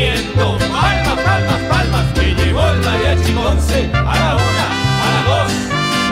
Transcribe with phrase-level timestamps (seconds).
[0.00, 2.12] Haciendo palmas, palmas, palmas.
[2.14, 4.66] Que llegó el mariachi Monse a la una,
[5.02, 5.52] a la dos,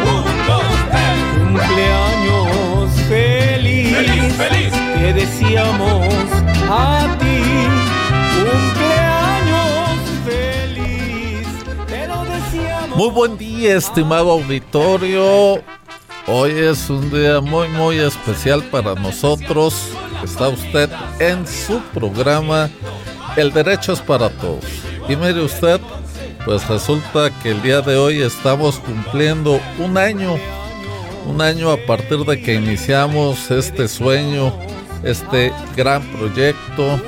[0.04, 1.18] un, dos, tres.
[1.38, 4.72] Cumpleaños feliz, Feliz, feliz.
[4.72, 6.06] te deseamos
[6.70, 7.42] a ti.
[8.44, 11.46] Cumpleaños feliz,
[11.86, 12.96] te lo deseamos.
[12.96, 15.62] Muy buen día, estimado auditorio.
[16.30, 19.92] Hoy es un día muy, muy especial para nosotros.
[20.22, 22.68] Está usted en su programa
[23.36, 24.64] El Derecho es para Todos.
[25.08, 25.80] Y mire usted,
[26.44, 30.36] pues resulta que el día de hoy estamos cumpliendo un año.
[31.26, 34.52] Un año a partir de que iniciamos este sueño,
[35.02, 37.00] este gran proyecto.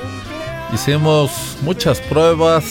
[0.73, 1.31] Hicimos
[1.63, 2.65] muchas pruebas,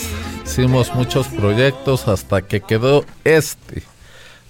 [0.45, 3.83] hicimos muchos proyectos hasta que quedó este.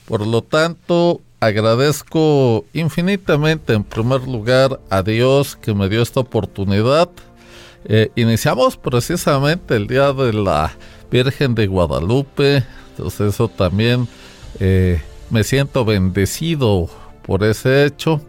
[0.06, 7.10] Por lo tanto, agradezco infinitamente en primer lugar a Dios que me dio esta oportunidad.
[7.86, 10.72] Eh, iniciamos precisamente el día de la
[11.10, 14.08] Virgen de Guadalupe, entonces eso también
[14.60, 16.90] eh, me siento bendecido
[17.24, 18.22] por ese hecho.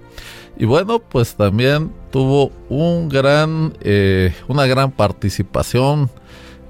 [0.56, 6.10] Y bueno, pues también tuvo un gran, eh, una gran participación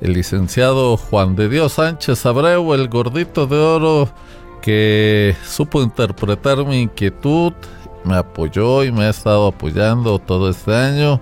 [0.01, 4.09] el licenciado Juan de Dios Sánchez Abreu, el gordito de oro,
[4.63, 7.53] que supo interpretar mi inquietud,
[8.05, 11.21] me apoyó y me ha estado apoyando todo este año.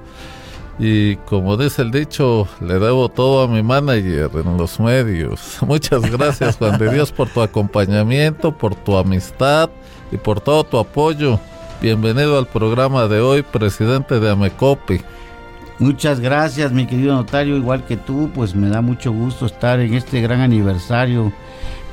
[0.79, 5.59] Y como dice el dicho, le debo todo a mi manager en los medios.
[5.67, 9.71] Muchas gracias Juan de Dios por tu acompañamiento, por tu amistad
[10.13, 11.41] y por todo tu apoyo.
[11.83, 15.01] Bienvenido al programa de hoy, presidente de Amecopi.
[15.81, 19.95] Muchas gracias, mi querido notario, igual que tú, pues me da mucho gusto estar en
[19.95, 21.33] este gran aniversario,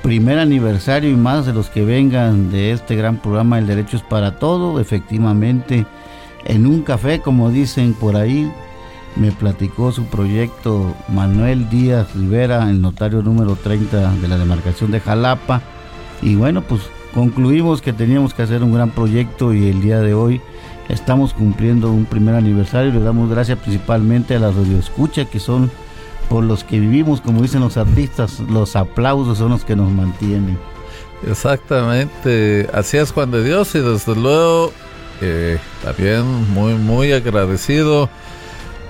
[0.01, 4.03] primer aniversario y más de los que vengan de este gran programa El Derecho es
[4.03, 5.85] para Todo, efectivamente,
[6.45, 8.51] en un café, como dicen por ahí,
[9.15, 14.99] me platicó su proyecto Manuel Díaz Rivera, el notario número 30 de la demarcación de
[14.99, 15.61] Jalapa,
[16.21, 16.81] y bueno, pues
[17.13, 20.41] concluimos que teníamos que hacer un gran proyecto y el día de hoy
[20.89, 22.91] estamos cumpliendo un primer aniversario.
[22.91, 25.71] Le damos gracias principalmente a la radioescucha que son
[26.29, 30.57] por los que vivimos, como dicen los artistas, los aplausos son los que nos mantienen.
[31.27, 34.73] Exactamente, así es Juan de Dios y desde luego
[35.21, 36.23] eh, también
[36.53, 38.09] muy muy agradecido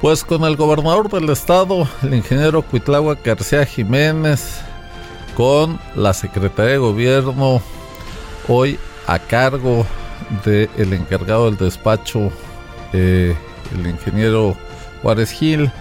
[0.05, 4.61] pues con el gobernador del estado, el ingeniero Cuitlagua García Jiménez,
[5.35, 7.59] con la Secretaría de Gobierno
[8.47, 8.77] hoy
[9.07, 9.83] a cargo
[10.45, 12.29] del encargado del despacho,
[12.93, 13.35] eh,
[13.73, 14.55] el ingeniero
[15.01, 15.71] Juárez Gil,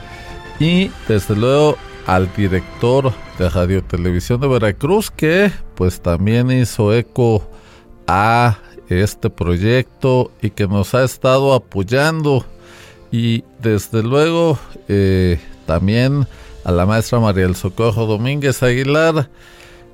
[0.59, 1.77] y desde luego
[2.07, 7.47] al director de Radio Televisión de Veracruz, que pues también hizo eco
[8.07, 8.57] a
[8.89, 12.47] este proyecto y que nos ha estado apoyando.
[13.17, 14.59] Y desde luego
[14.89, 16.27] eh, también
[16.65, 19.31] a la maestra María del Socorro Domínguez Aguilar,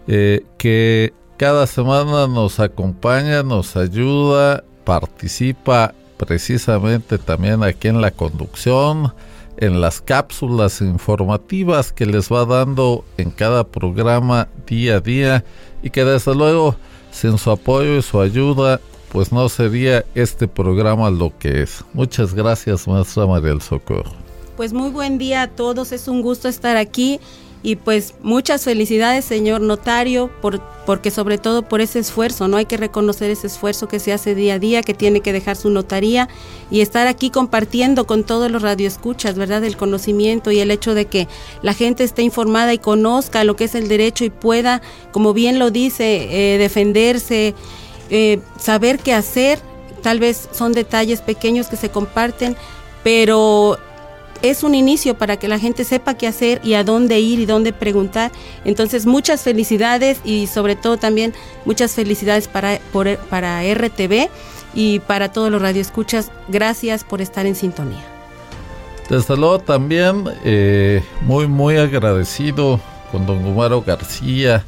[0.09, 9.13] eh, que cada semana nos acompaña, nos ayuda, participa precisamente también aquí en la conducción,
[9.59, 15.45] en las cápsulas informativas que les va dando en cada programa día a día
[15.83, 16.75] y que desde luego
[17.11, 18.81] sin su apoyo y su ayuda
[19.13, 21.85] pues no sería este programa lo que es.
[21.93, 24.13] Muchas gracias maestra María del Socorro.
[24.57, 27.21] Pues muy buen día a todos, es un gusto estar aquí
[27.63, 32.65] y pues muchas felicidades señor notario por porque sobre todo por ese esfuerzo no hay
[32.65, 35.69] que reconocer ese esfuerzo que se hace día a día que tiene que dejar su
[35.69, 36.29] notaría
[36.71, 41.05] y estar aquí compartiendo con todos los radioescuchas verdad el conocimiento y el hecho de
[41.05, 41.29] que
[41.61, 44.81] la gente esté informada y conozca lo que es el derecho y pueda
[45.13, 47.55] como bien lo dice eh, defenderse
[48.11, 49.59] eh, saber qué hacer
[50.03, 52.57] tal vez son detalles pequeños que se comparten
[53.03, 53.79] pero
[54.43, 57.47] es un inicio para que la gente sepa qué hacer y a dónde ir y
[57.47, 58.33] dónde preguntar.
[58.65, 61.35] Entonces, muchas felicidades y sobre todo también
[61.65, 62.81] muchas felicidades para,
[63.29, 64.29] para RTV
[64.75, 66.31] y para todos los radioescuchas.
[66.49, 68.05] Gracias por estar en sintonía.
[69.09, 72.81] Desde luego también eh, muy muy agradecido
[73.11, 74.65] con don Gumaro García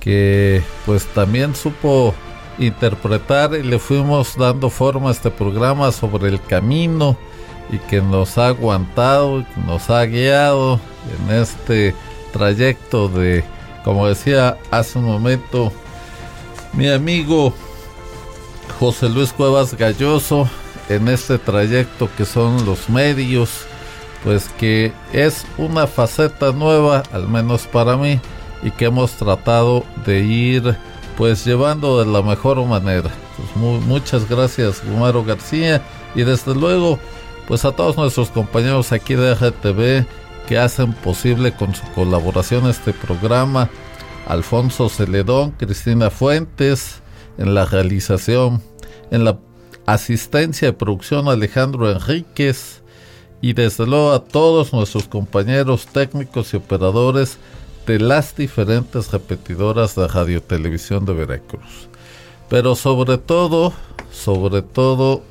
[0.00, 2.12] que pues también supo
[2.58, 7.16] interpretar y le fuimos dando forma a este programa sobre el camino
[7.70, 10.78] y que nos ha aguantado nos ha guiado
[11.28, 11.94] en este
[12.32, 13.44] trayecto de,
[13.84, 15.72] como decía hace un momento,
[16.72, 17.54] mi amigo
[18.80, 20.48] José Luis Cuevas Galloso,
[20.88, 23.66] en este trayecto que son los medios,
[24.24, 28.20] pues que es una faceta nueva, al menos para mí,
[28.62, 30.76] y que hemos tratado de ir
[31.16, 33.10] pues llevando de la mejor manera.
[33.36, 35.82] Pues muchas gracias Gumaro García
[36.14, 36.98] y desde luego
[37.46, 40.06] pues a todos nuestros compañeros aquí de AGTV
[40.46, 43.70] que hacen posible con su colaboración este programa.
[44.26, 47.02] Alfonso Celedón, Cristina Fuentes
[47.36, 48.62] en la realización,
[49.10, 49.38] en la
[49.86, 52.82] asistencia de producción Alejandro Enríquez
[53.42, 57.36] y desde luego a todos nuestros compañeros técnicos y operadores
[57.86, 61.88] de las diferentes repetidoras de Radio Televisión de Veracruz.
[62.48, 63.72] Pero sobre todo,
[64.10, 65.22] sobre todo,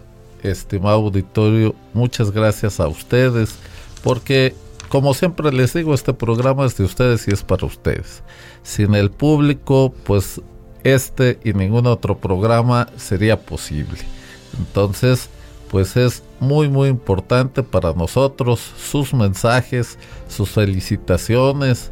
[0.42, 3.56] estimado auditorio, muchas gracias a ustedes,
[4.04, 4.56] porque
[4.90, 8.22] como siempre les digo, este programa es de ustedes y es para ustedes.
[8.62, 10.40] Sin el público, pues
[10.84, 13.98] este y ningún otro programa sería posible.
[14.60, 15.30] Entonces,
[15.72, 19.98] pues es muy muy importante para nosotros sus mensajes,
[20.28, 21.90] sus felicitaciones,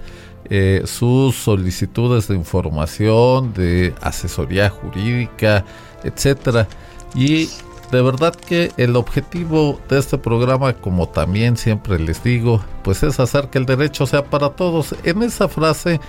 [0.54, 5.64] eh, sus solicitudes de información, de asesoría jurídica,
[6.04, 6.68] etcétera.
[7.16, 7.48] Y
[7.90, 13.18] de verdad que el objetivo de este programa, como también siempre les digo, pues es
[13.22, 14.94] hacer que el derecho sea para todos.
[15.06, 16.02] En esa frase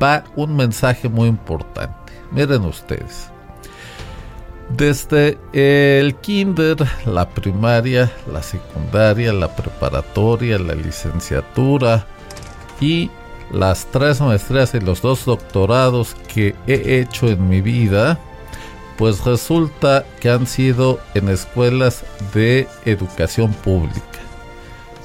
[0.00, 2.12] va un mensaje muy importante.
[2.30, 3.32] Miren ustedes.
[4.76, 12.06] Desde el kinder, la primaria, la secundaria, la preparatoria, la licenciatura
[12.80, 13.10] y
[13.52, 18.18] las tres maestrías y los dos doctorados que he hecho en mi vida,
[18.96, 22.04] pues resulta que han sido en escuelas
[22.34, 24.02] de educación pública.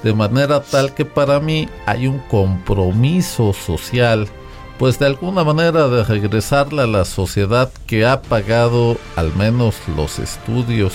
[0.01, 4.28] De manera tal que para mí hay un compromiso social,
[4.78, 10.19] pues de alguna manera de regresarle a la sociedad que ha pagado al menos los
[10.19, 10.94] estudios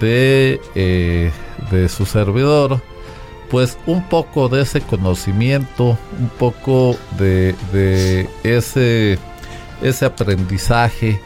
[0.00, 1.32] de, eh,
[1.70, 2.80] de su servidor
[3.52, 9.18] pues un poco de ese conocimiento, un poco de, ese,
[9.82, 11.20] ese aprendizaje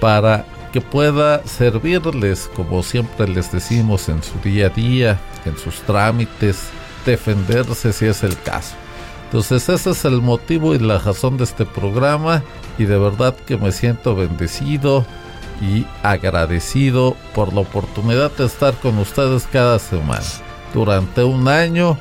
[0.00, 5.80] para que pueda servirles, como siempre les decimos, en su día a día, en sus
[5.80, 6.68] trámites,
[7.04, 8.76] defenderse si es el caso.
[9.24, 12.44] Entonces ese es el motivo y la razón de este programa
[12.78, 15.04] y de verdad que me siento bendecido
[15.60, 20.22] y agradecido por la oportunidad de estar con ustedes cada semana
[20.74, 21.98] durante un año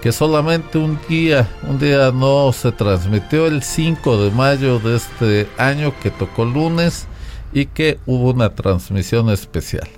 [0.00, 5.48] que solamente un día, un día no se transmitió el 5 de mayo de este
[5.58, 7.06] año que tocó lunes
[7.52, 9.88] y que hubo una transmisión especial.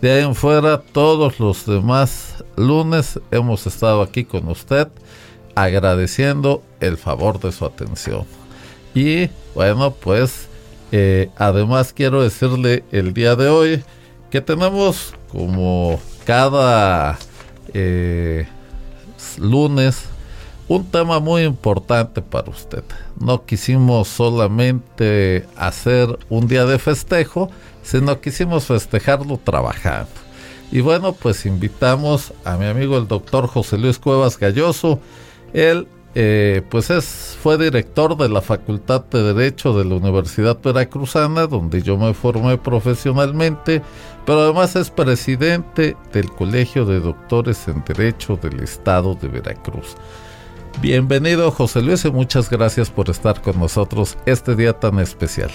[0.00, 4.88] De ahí en fuera, todos los demás lunes hemos estado aquí con usted
[5.54, 8.24] agradeciendo el favor de su atención.
[8.94, 10.48] Y bueno, pues
[10.92, 13.84] eh, además quiero decirle el día de hoy
[14.30, 17.18] que tenemos como cada
[17.74, 18.46] eh,
[19.38, 20.06] lunes
[20.68, 22.84] un tema muy importante para usted.
[23.20, 27.50] No quisimos solamente hacer un día de festejo,
[27.82, 30.10] sino quisimos festejarlo trabajando.
[30.72, 34.98] Y bueno, pues invitamos a mi amigo el doctor José Luis Cuevas Galloso.
[35.52, 41.46] Él eh, pues es, fue director de la Facultad de Derecho de la Universidad Veracruzana,
[41.46, 43.82] donde yo me formé profesionalmente,
[44.24, 49.96] pero además es presidente del Colegio de Doctores en Derecho del Estado de Veracruz.
[50.80, 55.50] Bienvenido José Luis y muchas gracias por estar con nosotros este día tan especial.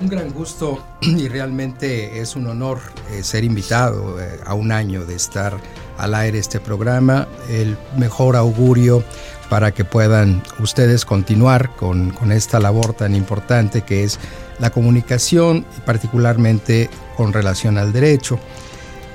[0.00, 2.78] Un gran gusto y realmente es un honor
[3.10, 5.58] eh, ser invitado eh, a un año de estar
[5.98, 7.28] al aire este programa.
[7.50, 9.04] El mejor augurio
[9.50, 14.18] para que puedan ustedes continuar con, esta labor tan importante que es
[14.60, 18.38] la comunicación particularmente con relación al derecho.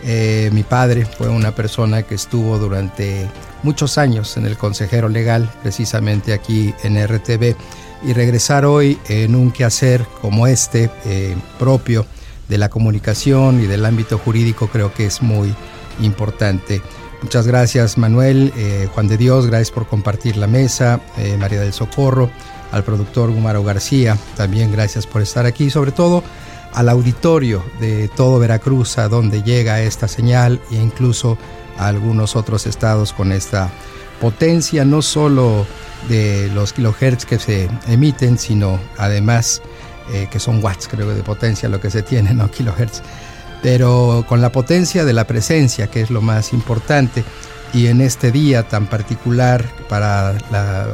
[0.04, 3.28] Eh, mi padre fue una persona que estuvo durante
[3.64, 7.56] muchos años en el consejero legal, precisamente aquí en RTV,
[8.04, 12.06] y regresar hoy en un quehacer como este, eh, propio
[12.50, 15.56] de la comunicación y del ámbito jurídico, creo que es muy
[16.02, 16.82] importante.
[17.22, 21.74] Muchas gracias Manuel, eh, Juan de Dios, gracias por compartir la mesa, eh, María del
[21.74, 22.30] Socorro,
[22.72, 26.24] al productor Gumaro García, también gracias por estar aquí, sobre todo
[26.74, 31.38] al auditorio de todo Veracruz, a donde llega esta señal e incluso
[31.78, 33.70] a algunos otros estados con esta
[34.20, 35.66] potencia, no solo
[36.10, 39.62] de los kilohertz que se emiten, sino además
[40.12, 43.02] eh, que son watts creo de potencia lo que se tiene, no kilohertz,
[43.66, 47.24] pero con la potencia de la presencia, que es lo más importante,
[47.74, 50.90] y en este día tan particular para la eh,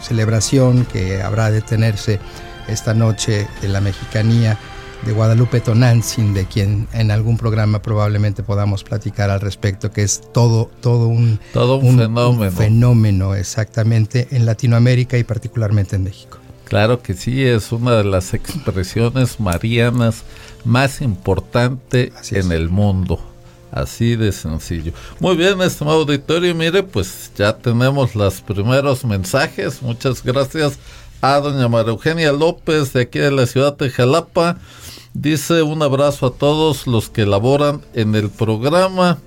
[0.00, 2.20] celebración que habrá de tenerse
[2.66, 4.56] esta noche de la mexicanía,
[5.04, 10.22] de Guadalupe Tonantzin, de quien en algún programa probablemente podamos platicar al respecto, que es
[10.32, 12.50] todo, todo un, todo un, fenómeno.
[12.52, 16.38] fenómeno exactamente en Latinoamérica y particularmente en México.
[16.64, 20.24] Claro que sí, es una de las expresiones marianas
[20.64, 23.20] más importante en el mundo.
[23.70, 24.92] Así de sencillo.
[25.18, 29.82] Muy bien, estimado auditorio, mire, pues ya tenemos los primeros mensajes.
[29.82, 30.78] Muchas gracias
[31.20, 34.58] a doña María Eugenia López de aquí de la ciudad de Jalapa.
[35.12, 39.18] Dice un abrazo a todos los que laboran en el programa.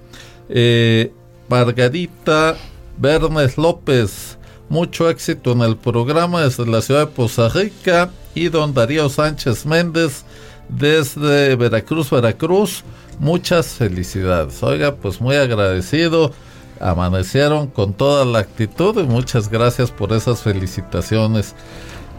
[0.48, 1.12] Eh,
[1.50, 2.56] Margarita
[2.98, 4.38] Bernes López,
[4.70, 8.12] mucho éxito en el programa desde la ciudad de Poza Rica.
[8.34, 10.24] Y don Darío Sánchez Méndez
[10.70, 12.84] desde Veracruz, Veracruz.
[13.20, 14.62] Muchas felicidades.
[14.62, 16.32] Oiga, pues muy agradecido.
[16.80, 21.56] Amanecieron con toda la actitud y muchas gracias por esas felicitaciones.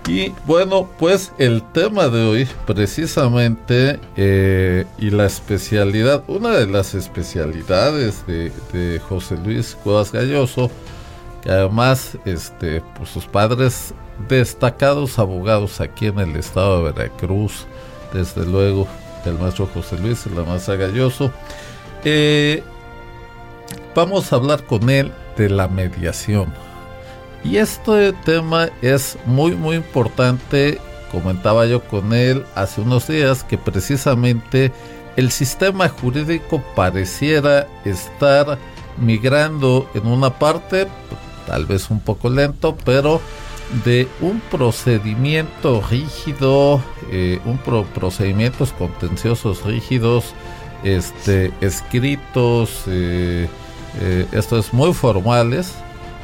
[0.09, 6.95] Y bueno, pues el tema de hoy precisamente eh, y la especialidad, una de las
[6.95, 10.71] especialidades de, José Luis Cuevas Galloso,
[11.43, 13.93] que además este, pues sus padres
[14.31, 17.67] destacados abogados aquí en el estado de Veracruz,
[18.13, 18.87] desde luego
[19.25, 21.33] el maestro José Luis, la maestra Galloso.
[22.05, 22.63] Eh,
[23.95, 26.53] vamos a hablar con él de la mediación
[27.45, 30.79] y este tema es muy muy importante.
[31.13, 34.73] Comentaba yo con él hace unos días que precisamente
[35.17, 38.59] el sistema jurídico pareciera estar
[38.99, 40.87] migrando en una parte,
[41.47, 43.23] tal vez un poco lento, pero
[43.85, 50.35] de un procedimiento rígido, eh, un procedimientos contenciosos rígidos,
[50.85, 53.49] este, escritos, eh,
[54.01, 55.75] eh, estos muy formales,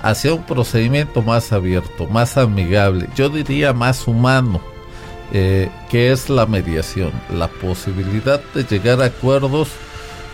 [0.03, 4.61] hacia un procedimiento más abierto, más amigable, yo diría más humano,
[5.33, 9.69] que es la mediación, la posibilidad de llegar a acuerdos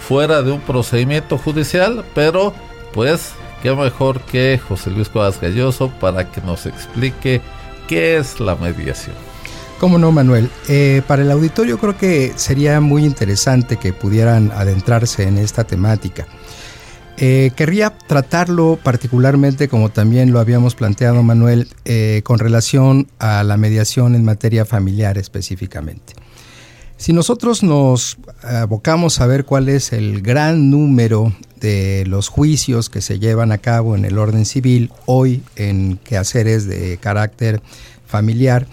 [0.07, 2.52] fuera de un procedimiento judicial, pero
[2.93, 7.40] pues qué mejor que José Luis Cuevas Galloso para que nos explique
[7.88, 9.17] qué es la mediación.
[9.79, 10.50] Cómo no, Manuel.
[10.69, 16.26] Eh, para el auditorio creo que sería muy interesante que pudieran adentrarse en esta temática.
[17.17, 23.57] Eh, querría tratarlo particularmente, como también lo habíamos planteado Manuel, eh, con relación a la
[23.57, 26.14] mediación en materia familiar específicamente.
[27.00, 33.00] Si nosotros nos abocamos a ver cuál es el gran número de los juicios que
[33.00, 37.62] se llevan a cabo en el orden civil hoy en quehaceres de carácter
[38.07, 38.66] familiar,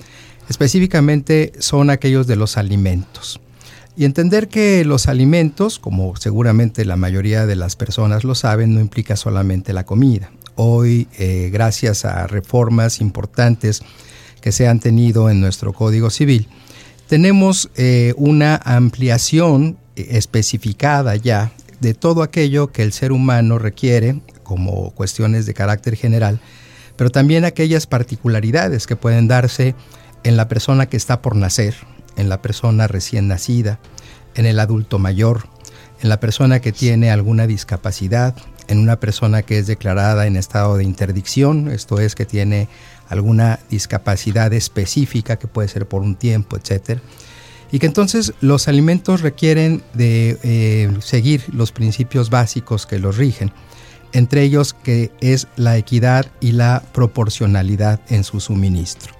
[0.50, 3.40] específicamente son aquellos de los alimentos.
[3.96, 8.82] Y entender que los alimentos, como seguramente la mayoría de las personas lo saben, no
[8.82, 10.32] implica solamente la comida.
[10.56, 13.84] Hoy, eh, gracias a reformas importantes
[14.42, 16.50] que se han tenido en nuestro Código Civil,
[17.08, 24.92] tenemos eh, una ampliación especificada ya de todo aquello que el ser humano requiere como
[24.92, 26.40] cuestiones de carácter general,
[26.96, 29.76] pero también aquellas particularidades que pueden darse
[30.24, 31.76] en la persona que está por nacer,
[32.16, 33.80] en la persona recién nacida,
[34.36, 35.48] en el adulto mayor,
[36.02, 38.36] en la persona que tiene alguna discapacidad,
[38.68, 42.68] en una persona que es declarada en estado de interdicción, esto es que tiene
[43.10, 47.00] alguna discapacidad específica que puede ser por un tiempo, etc.
[47.72, 53.52] Y que entonces los alimentos requieren de eh, seguir los principios básicos que los rigen,
[54.14, 59.14] entre ellos que es la equidad y la proporcionalidad en su suministro.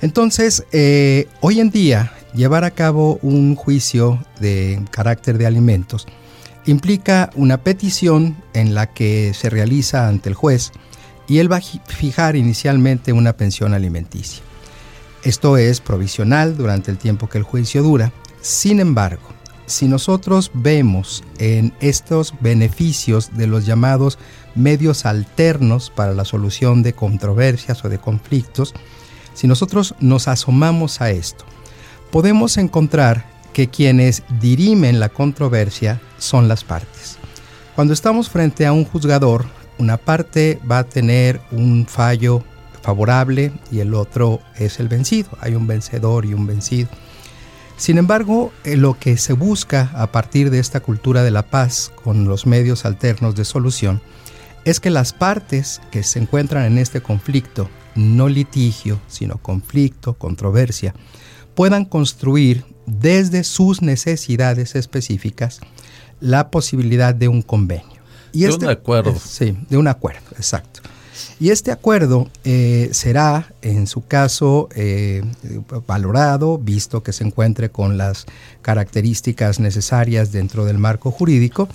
[0.00, 6.06] Entonces, eh, hoy en día, llevar a cabo un juicio de carácter de alimentos
[6.66, 10.72] implica una petición en la que se realiza ante el juez
[11.28, 14.42] y él va a fijar inicialmente una pensión alimenticia.
[15.22, 18.12] Esto es provisional durante el tiempo que el juicio dura.
[18.40, 19.28] Sin embargo,
[19.66, 24.18] si nosotros vemos en estos beneficios de los llamados
[24.54, 28.72] medios alternos para la solución de controversias o de conflictos,
[29.34, 31.44] si nosotros nos asomamos a esto,
[32.10, 37.18] podemos encontrar que quienes dirimen la controversia son las partes.
[37.74, 39.46] Cuando estamos frente a un juzgador,
[39.78, 42.42] una parte va a tener un fallo
[42.82, 45.30] favorable y el otro es el vencido.
[45.40, 46.88] Hay un vencedor y un vencido.
[47.76, 51.92] Sin embargo, eh, lo que se busca a partir de esta cultura de la paz
[52.02, 54.00] con los medios alternos de solución
[54.64, 60.94] es que las partes que se encuentran en este conflicto no litigio, sino conflicto, controversia,
[61.54, 65.60] puedan construir desde sus necesidades específicas
[66.20, 67.95] la posibilidad de un convenio.
[68.36, 69.14] Y de este, un acuerdo.
[69.18, 70.80] sí, de un acuerdo, exacto.
[71.38, 75.22] Y este acuerdo eh, será, en su caso, eh,
[75.86, 78.26] valorado, visto que se encuentre con las
[78.62, 81.68] características necesarias dentro del marco jurídico.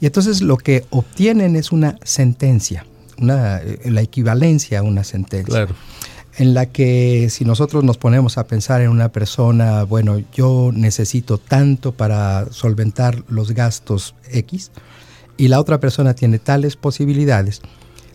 [0.00, 2.86] Y entonces lo que obtienen es una sentencia,
[3.18, 5.66] una, eh, la equivalencia a una sentencia.
[5.66, 5.74] Claro.
[6.38, 11.38] En la que si nosotros nos ponemos a pensar en una persona, bueno, yo necesito
[11.38, 14.70] tanto para solventar los gastos X,
[15.42, 17.62] y la otra persona tiene tales posibilidades,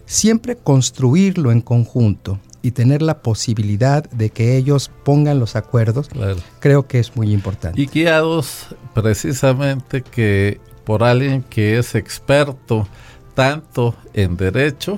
[0.05, 6.07] siempre construirlo en conjunto y tener la posibilidad de que ellos pongan los acuerdos,
[6.61, 7.81] creo que es muy importante.
[7.81, 12.87] Y guiados precisamente que por alguien que es experto
[13.35, 14.97] tanto en derecho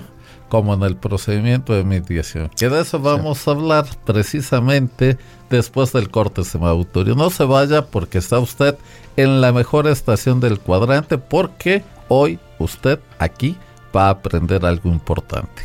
[0.50, 2.52] como en el procedimiento de mediación.
[2.56, 5.18] Que de eso vamos a hablar precisamente
[5.50, 7.16] después del corte semautorio.
[7.16, 8.78] No se vaya porque está usted
[9.18, 13.56] en la mejor estación del cuadrante porque hoy usted aquí
[13.96, 15.64] va a aprender algo importante.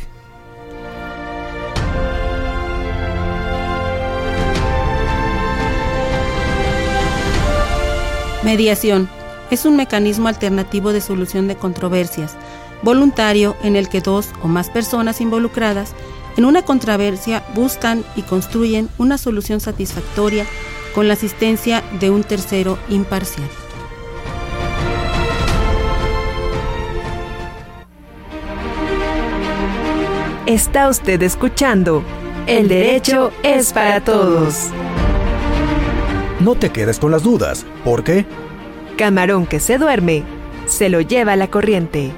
[8.43, 9.09] Mediación
[9.49, 12.35] es un mecanismo alternativo de solución de controversias,
[12.83, 15.93] voluntario en el que dos o más personas involucradas
[16.37, 20.45] en una controversia buscan y construyen una solución satisfactoria
[20.93, 23.49] con la asistencia de un tercero imparcial.
[30.45, 32.03] Está usted escuchando
[32.45, 34.67] El Derecho es para Todos.
[36.39, 38.27] No te quedes con las dudas, ¿por qué?
[38.95, 40.21] Camarón que se duerme,
[40.67, 42.11] se lo lleva la corriente.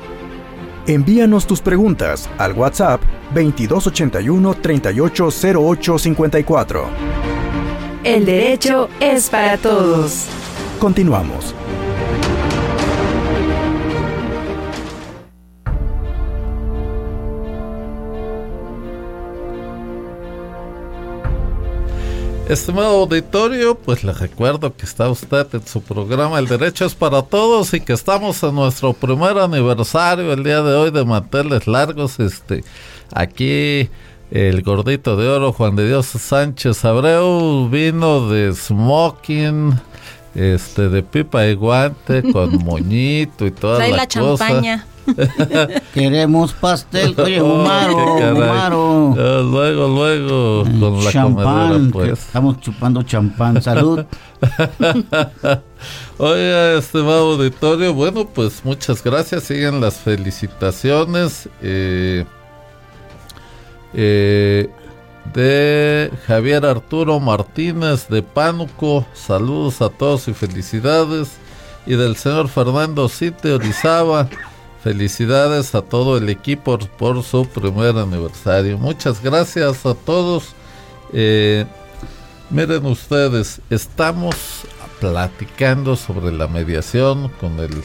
[0.88, 3.02] Envíanos tus preguntas al WhatsApp
[3.34, 6.86] 2281 380854.
[8.04, 10.26] El derecho es para todos.
[10.80, 11.56] Continuamos.
[22.50, 27.22] Estimado auditorio, pues le recuerdo que está usted en su programa El Derecho es para
[27.22, 32.22] Todos y que estamos en nuestro primer aniversario el día de hoy de manteles largos.
[32.22, 32.64] Este,
[33.14, 33.90] aquí
[34.32, 39.78] el gordito de oro Juan de Dios Sánchez Abreu vino de smoking,
[40.34, 44.86] este, de pipa y guante con moñito y toda Trae la, la champaña.
[45.94, 49.14] Queremos pastel, oye, Humaro, Humaro.
[49.44, 52.20] luego, luego, con la champán, pues.
[52.20, 54.06] Estamos chupando champán, salud.
[56.20, 62.26] Oye, estimado auditorio, bueno, pues muchas gracias, siguen las felicitaciones eh,
[63.94, 64.68] eh,
[65.34, 71.38] de Javier Arturo Martínez de Pánuco, saludos a todos y felicidades,
[71.86, 74.28] y del señor Fernando Cite Orizaba,
[74.88, 78.78] Felicidades a todo el equipo por su primer aniversario.
[78.78, 80.54] Muchas gracias a todos.
[81.12, 81.66] Eh,
[82.50, 84.62] miren ustedes, estamos
[85.02, 87.84] platicando sobre la mediación con el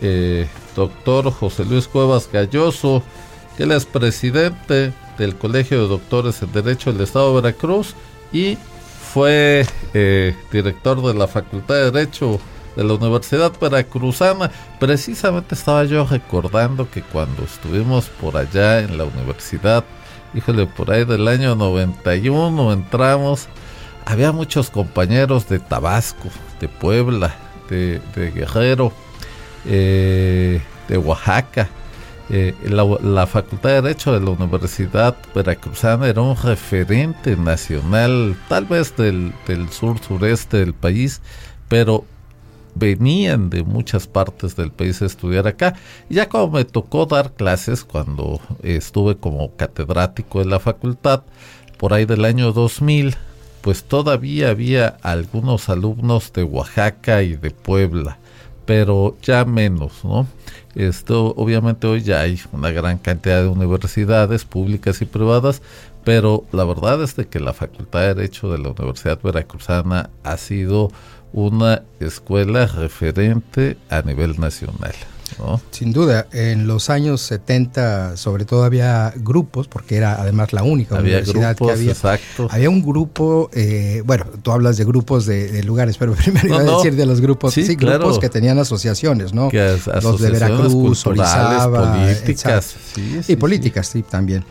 [0.00, 3.04] eh, doctor José Luis Cuevas Galloso,
[3.56, 7.94] él es presidente del Colegio de Doctores en Derecho del Estado de Veracruz
[8.32, 8.58] y
[9.14, 12.40] fue eh, director de la Facultad de Derecho
[12.76, 14.50] de la Universidad Veracruzana.
[14.78, 19.84] Precisamente estaba yo recordando que cuando estuvimos por allá en la universidad,
[20.34, 23.48] híjole, por ahí del año 91 entramos,
[24.04, 26.28] había muchos compañeros de Tabasco,
[26.60, 27.34] de Puebla,
[27.68, 28.00] de,
[28.34, 28.92] Guerrero,
[29.66, 31.68] eh, de Oaxaca.
[32.32, 38.96] Eh, la, Facultad de Derecho de la Universidad Veracruzana era un referente nacional, tal vez
[38.96, 41.20] del, del sur-sureste del país,
[41.68, 42.04] pero
[42.74, 45.74] venían de muchas partes del país a estudiar acá.
[46.08, 51.22] Ya como me tocó dar clases cuando estuve como catedrático en la facultad,
[51.78, 53.16] por ahí del año 2000,
[53.60, 58.18] pues todavía había algunos alumnos de Oaxaca y de Puebla,
[58.66, 60.26] pero ya menos, ¿no?
[60.74, 65.62] Esto obviamente hoy ya hay una gran cantidad de universidades públicas y privadas,
[66.04, 70.36] pero la verdad es de que la Facultad de Derecho de la Universidad Veracruzana ha
[70.36, 70.90] sido
[71.32, 74.94] una escuela referente a nivel nacional.
[75.70, 80.96] Sin duda, en los años 70 sobre todo había grupos, porque era además la única
[80.96, 81.92] universidad que había.
[81.92, 82.48] Exacto.
[82.50, 86.76] Había un grupo, eh, bueno, tú hablas de grupos de, lugares, pero primero iba a
[86.76, 89.50] decir de los grupos, sí, grupos que tenían asociaciones, ¿no?
[90.02, 92.76] los de Veracruz, Orizaba, políticas.
[93.28, 94.44] y políticas, sí, también.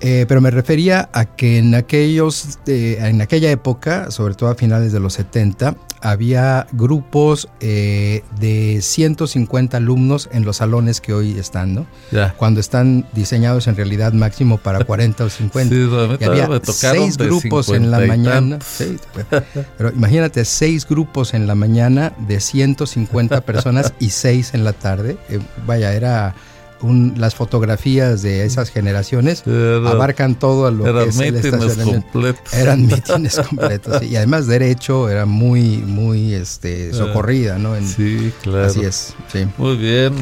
[0.00, 4.54] Eh, pero me refería a que en aquellos, eh, en aquella época, sobre todo a
[4.54, 11.38] finales de los 70, había grupos eh, de 150 alumnos en los salones que hoy
[11.38, 11.86] están, ¿no?
[12.12, 12.34] Ya.
[12.36, 15.66] Cuando están diseñados en realidad máximo para 40 o 50.
[15.76, 15.88] Sí,
[16.20, 18.58] y había seis grupos en la 50 y mañana.
[18.64, 18.98] Sí,
[19.76, 25.18] pero imagínate, seis grupos en la mañana de 150 personas y seis en la tarde.
[25.28, 26.34] Eh, vaya, era
[26.82, 32.02] un- las fotografías de esas generaciones Era- abarcan todo lo Eran que es el estacionamiento.
[32.12, 32.52] completos.
[32.54, 33.98] Eran mítines completos.
[34.00, 37.74] sí, Y además derecho era muy, muy este, socorrida, ¿no?
[37.76, 38.66] En- Sí, claro.
[38.66, 39.46] Así es, sí.
[39.58, 40.14] Muy bien.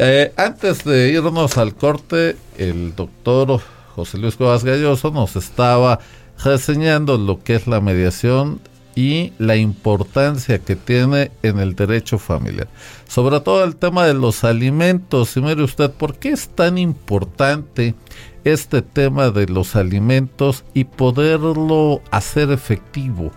[0.00, 3.60] Eh, antes de irnos al corte, el doctor
[3.96, 5.98] José Luis Cuevas Galloso nos estaba
[6.44, 8.60] reseñando lo que es la mediación
[8.94, 12.68] y la importancia que tiene en el derecho familiar.
[13.08, 15.36] Sobre todo el tema de los alimentos.
[15.36, 17.96] Y mire usted, ¿por qué es tan importante
[18.44, 23.32] este tema de los alimentos y poderlo hacer efectivo?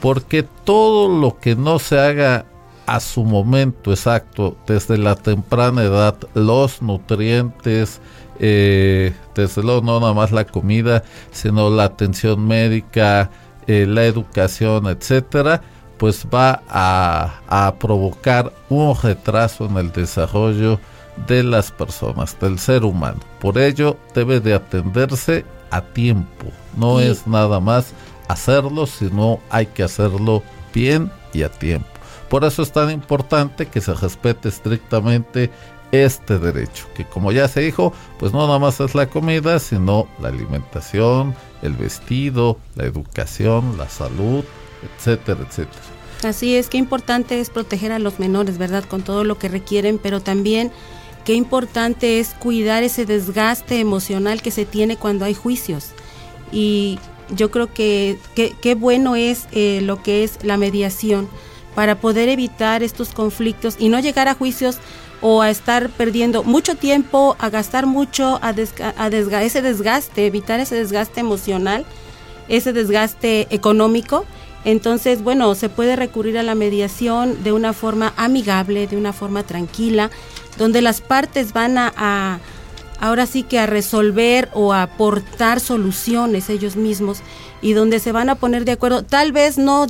[0.00, 2.46] Porque todo lo que no se haga
[2.88, 8.00] a su momento exacto, desde la temprana edad, los nutrientes,
[8.40, 13.30] eh, desde luego no nada más la comida, sino la atención médica,
[13.66, 15.60] eh, la educación, etcétera,
[15.98, 20.80] pues va a, a provocar un retraso en el desarrollo
[21.26, 23.20] de las personas, del ser humano.
[23.38, 26.46] Por ello debe de atenderse a tiempo.
[26.74, 27.92] No es nada más
[28.28, 31.97] hacerlo, sino hay que hacerlo bien y a tiempo.
[32.28, 35.50] Por eso es tan importante que se respete estrictamente
[35.92, 40.06] este derecho, que como ya se dijo, pues no nada más es la comida, sino
[40.20, 44.44] la alimentación, el vestido, la educación, la salud,
[44.82, 45.82] etcétera, etcétera.
[46.24, 48.84] Así es, qué importante es proteger a los menores, ¿verdad?
[48.84, 50.72] Con todo lo que requieren, pero también
[51.24, 55.92] qué importante es cuidar ese desgaste emocional que se tiene cuando hay juicios.
[56.52, 56.98] Y
[57.30, 61.28] yo creo que qué bueno es eh, lo que es la mediación
[61.78, 64.78] para poder evitar estos conflictos y no llegar a juicios
[65.20, 70.74] o a estar perdiendo mucho tiempo, a gastar mucho, a, desga- ese desgaste, evitar ese
[70.74, 71.86] desgaste emocional
[72.48, 74.24] ese desgaste económico.
[74.64, 79.44] Entonces, bueno, se puede recurrir a la mediación de una forma amigable, de una forma
[79.44, 80.10] tranquila,
[80.56, 82.40] donde las partes van a, a-
[82.98, 87.18] ahora sí que a resolver o a aportar soluciones ellos mismos
[87.62, 89.04] y donde se van a poner de acuerdo.
[89.04, 89.86] Tal vez no,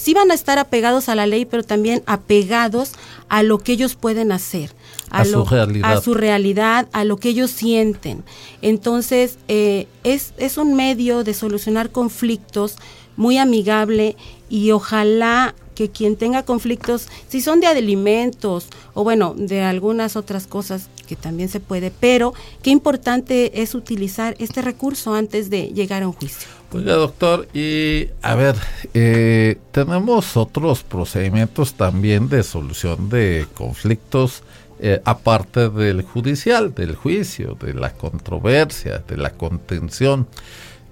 [0.00, 2.92] sí van a estar apegados a la ley, pero también apegados
[3.28, 4.72] a lo que ellos pueden hacer.
[5.10, 5.92] A su lo- realidad.
[5.96, 8.22] a su realidad, a lo que ellos sienten.
[8.62, 12.76] Entonces, eh, es, es un medio de solucionar conflictos
[13.16, 14.16] muy amigable
[14.48, 20.46] y ojalá que quien tenga conflictos, si son de alimentos o bueno, de algunas otras
[20.46, 26.02] cosas que también se puede, pero qué importante es utilizar este recurso antes de llegar
[26.02, 26.48] a un juicio.
[26.72, 28.54] Oiga, doctor, y a ver,
[28.94, 34.44] eh, tenemos otros procedimientos también de solución de conflictos,
[34.78, 40.28] eh, aparte del judicial, del juicio, de la controversia, de la contención,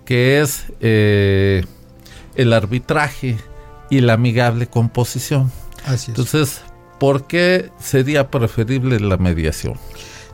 [0.04, 1.64] que es eh,
[2.34, 3.36] el arbitraje
[3.88, 5.52] y la amigable composición.
[5.84, 6.18] Así es.
[6.18, 6.60] Entonces,
[6.98, 9.74] ¿por qué sería preferible la mediación?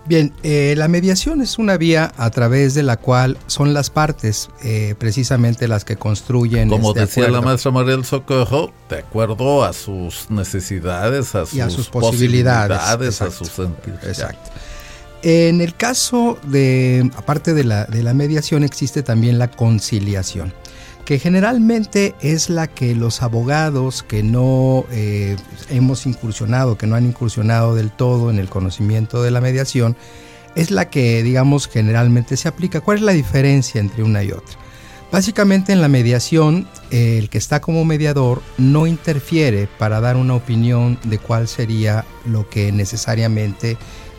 [0.06, 4.50] Bien, eh, la mediación es una vía a través de la cual son las partes
[4.62, 9.64] eh, precisamente las que construyen Como este decía la maestra María del Socorro, de acuerdo
[9.64, 13.44] a sus necesidades, a sus, Y a sus posibilidades, posibilidades, a exacto.
[13.44, 14.04] sus sentidos.
[14.04, 14.50] Exacto.
[15.22, 20.52] En el caso de, aparte de la, de la mediación, existe también la conciliación.
[21.04, 25.36] Que generalmente es la que los abogados que no eh,
[25.68, 29.96] hemos incursionado, que no han incursionado del todo en el conocimiento de la mediación,
[30.54, 32.80] es la que, digamos, generalmente se aplica.
[32.80, 34.56] ¿Cuál es la diferencia entre una y otra?
[35.12, 40.34] Básicamente en la mediación, eh, el que está como mediador no interfiere para dar una
[40.34, 43.76] opinión de cuál sería lo que necesariamente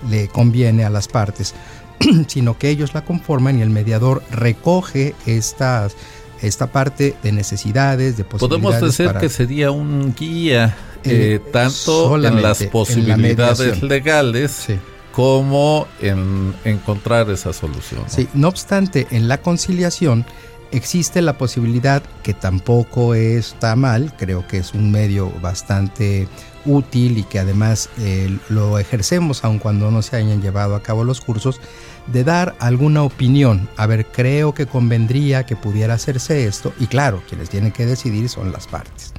[0.09, 1.53] le conviene a las partes,
[2.27, 5.95] sino que ellos la conforman y el mediador recoge estas,
[6.41, 8.79] esta parte de necesidades, de posibilidades.
[8.79, 14.67] Podemos decir que sería un guía eh, tanto en las posibilidades legales.
[15.11, 18.03] como en encontrar esa solución.
[18.07, 20.25] Sí, no obstante, en la conciliación
[20.71, 26.27] existe la posibilidad que tampoco está mal, creo que es un medio bastante
[26.65, 31.03] útil y que además eh, lo ejercemos aun cuando no se hayan llevado a cabo
[31.03, 31.61] los cursos,
[32.07, 33.69] de dar alguna opinión.
[33.77, 38.29] A ver, creo que convendría que pudiera hacerse esto y claro, quienes tienen que decidir
[38.29, 39.13] son las partes.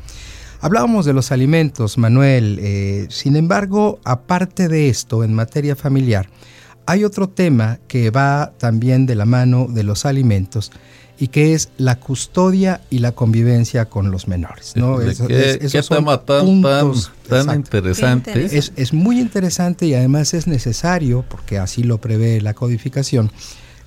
[0.61, 2.59] Hablábamos de los alimentos, Manuel.
[2.61, 6.29] Eh, sin embargo, aparte de esto, en materia familiar,
[6.87, 10.71] hay otro tema que va también de la mano de los alimentos
[11.19, 14.75] y que es la custodia y la convivencia con los menores.
[14.77, 14.99] ¿no?
[14.99, 16.63] ¿Qué, tema tan,
[17.29, 18.45] tan, interesante?
[18.45, 23.31] Es, muy interesante y además es necesario, porque así lo prevé la codificación,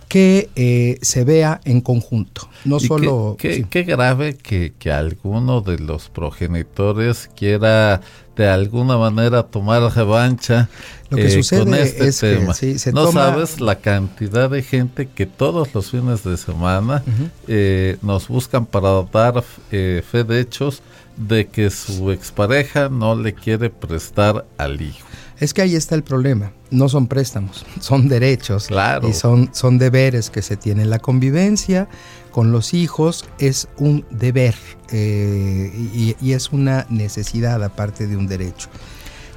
[0.07, 2.49] que eh, se vea en conjunto.
[2.65, 3.37] No solo.
[3.37, 8.01] Qué, grave que, que alguno de los progenitores quiera
[8.39, 10.69] de alguna manera tomar revancha
[11.09, 12.53] Lo que eh, sucede con este es tema.
[12.53, 17.03] Que, se no sabes la cantidad de gente que todos los fines de semana
[17.49, 20.81] eh, nos buscan para dar eh, fe de hechos
[21.17, 25.05] de que su expareja no le quiere prestar al hijo.
[25.37, 26.53] Es que ahí está el problema.
[26.71, 29.09] No son préstamos, son derechos claro.
[29.09, 30.89] y son, son deberes que se tienen.
[30.89, 31.89] La convivencia
[32.31, 34.55] con los hijos es un deber
[34.91, 38.69] eh, y, es una necesidad aparte de un derecho.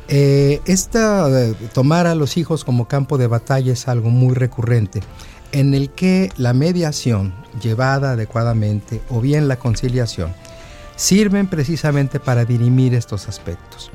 [0.08, 1.28] Eh, esta,
[1.72, 5.00] tomar a los hijos como campo de batalla es algo muy recurrente,
[5.52, 10.32] en el que la mediación llevada adecuadamente o bien la conciliación
[10.96, 13.90] sirven precisamente para dirimir estos aspectos.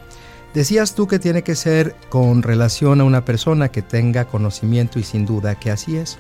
[0.54, 5.04] Decías tú que tiene que ser con relación a una persona que tenga conocimiento y
[5.04, 6.18] sin duda que así es.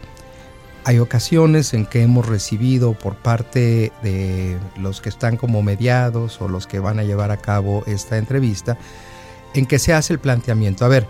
[0.87, 6.47] Hay ocasiones en que hemos recibido por parte de los que están como mediados o
[6.47, 8.77] los que van a llevar a cabo esta entrevista,
[9.53, 11.05] en que se hace el planteamiento, a ver,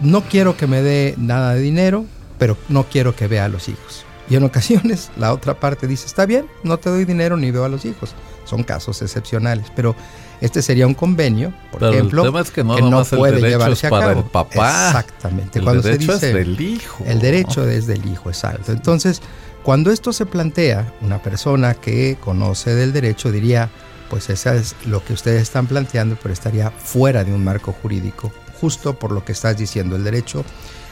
[0.00, 2.04] no quiero que me dé nada de dinero,
[2.38, 4.04] pero no quiero que vea a los hijos.
[4.30, 7.64] Y en ocasiones la otra parte dice, está bien, no te doy dinero ni veo
[7.64, 8.14] a los hijos.
[8.44, 9.96] Son casos excepcionales, pero
[10.40, 12.22] este sería un convenio, por ejemplo,
[12.54, 14.20] que no, puede llevarse a cabo.
[14.20, 14.88] El papá.
[14.88, 15.58] Exactamente.
[15.58, 17.04] El derecho es del hijo.
[17.06, 18.72] El derecho es del hijo, exacto.
[18.72, 19.20] Entonces,
[19.62, 23.68] cuando esto se plantea, una persona que conoce del derecho diría,
[24.08, 28.32] pues eso es lo que ustedes están planteando, pero estaría fuera de un marco jurídico,
[28.60, 30.44] justo por lo que estás diciendo, el derecho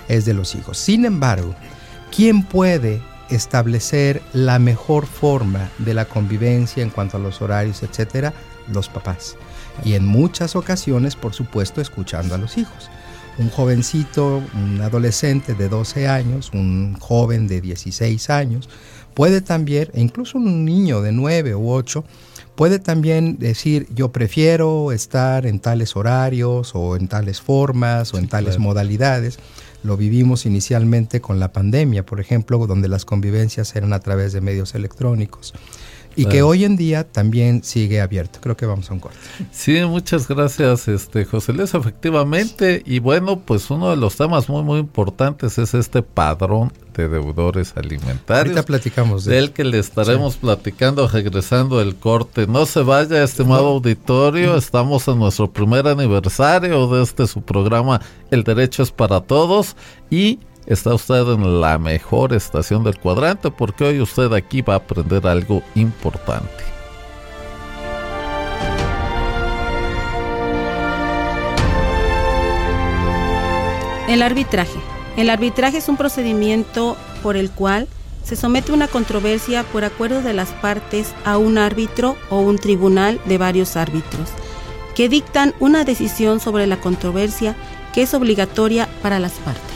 [0.08, 0.78] es de los hijos.
[0.78, 1.54] Sin embargo,
[2.14, 8.32] ¿quién puede establecer la mejor forma de la convivencia en cuanto a los horarios, etcétera?
[8.72, 9.36] Los papás.
[9.84, 12.90] Y en muchas ocasiones, por supuesto, escuchando a los hijos.
[13.38, 18.68] Un jovencito, un adolescente de 12 años, un joven de 16 años,
[19.12, 22.04] puede también, e incluso un niño de 9 u 8,
[22.54, 28.28] puede también decir yo prefiero estar en tales horarios o en tales formas o en
[28.28, 29.38] tales modalidades.
[29.82, 34.40] Lo vivimos inicialmente con la pandemia, por ejemplo, donde las convivencias eran a través de
[34.40, 35.52] medios electrónicos
[36.16, 38.40] y que hoy en día también sigue abierto.
[38.40, 39.18] Creo que vamos a un corte.
[39.52, 42.82] Sí, muchas gracias, este José Luis, efectivamente.
[42.84, 47.74] Y bueno, pues uno de los temas muy, muy importantes es este padrón de deudores
[47.76, 48.56] alimentarios.
[48.56, 52.46] Ahorita platicamos de Del que le estaremos platicando regresando el corte.
[52.46, 58.00] No se vaya, estimado auditorio, estamos en nuestro primer aniversario de este su programa
[58.30, 59.76] El Derecho es para Todos
[60.10, 64.78] y está usted en la mejor estación del cuadrante porque hoy usted aquí va a
[64.78, 66.64] aprender algo importante.
[74.08, 74.78] El arbitraje.
[75.16, 77.88] El arbitraje es un procedimiento por el cual
[78.22, 83.20] se somete una controversia por acuerdo de las partes a un árbitro o un tribunal
[83.24, 84.28] de varios árbitros,
[84.94, 87.56] que dictan una decisión sobre la controversia
[87.94, 89.75] que es obligatoria para las partes.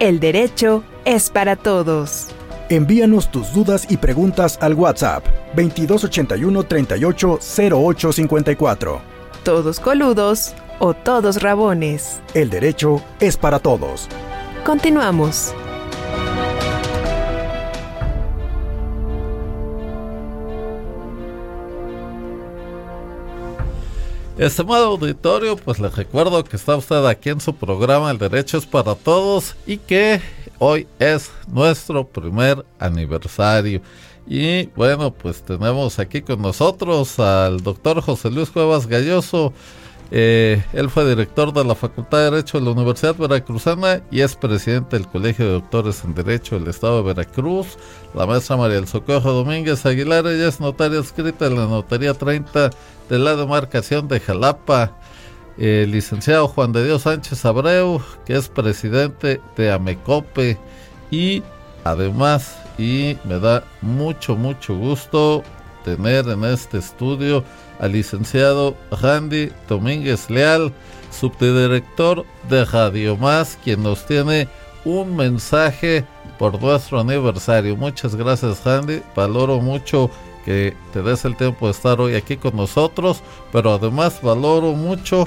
[0.00, 2.28] El derecho es para todos.
[2.70, 7.38] Envíanos tus dudas y preguntas al WhatsApp 2281 38
[7.70, 9.02] 08 54.
[9.44, 12.22] Todos coludos o todos rabones.
[12.32, 14.08] El derecho es para todos.
[14.64, 15.54] Continuamos.
[24.40, 28.64] Estimado auditorio, pues les recuerdo que está usted aquí en su programa El Derecho es
[28.64, 30.22] para Todos y que
[30.58, 33.82] hoy es nuestro primer aniversario.
[34.26, 39.52] Y bueno, pues tenemos aquí con nosotros al doctor José Luis Cuevas Galloso.
[40.12, 44.34] Eh, él fue director de la Facultad de Derecho de la Universidad Veracruzana y es
[44.34, 47.78] presidente del Colegio de Doctores en Derecho del Estado de Veracruz.
[48.14, 52.70] La maestra María del Socorro Domínguez Aguilar, ella es notaria escrita en la Notaría 30
[53.08, 54.96] de la demarcación de Jalapa.
[55.56, 60.58] El licenciado Juan de Dios Sánchez Abreu, que es presidente de Amecope
[61.10, 61.42] y
[61.84, 65.44] además, y me da mucho, mucho gusto
[65.84, 67.44] tener en este estudio
[67.78, 70.72] al licenciado Randy Domínguez Leal,
[71.10, 74.48] subdirector de Radio Más, quien nos tiene
[74.84, 76.04] un mensaje
[76.38, 77.76] por nuestro aniversario.
[77.76, 79.02] Muchas gracias, Randy.
[79.14, 80.10] Valoro mucho
[80.44, 85.26] que te des el tiempo de estar hoy aquí con nosotros, pero además valoro mucho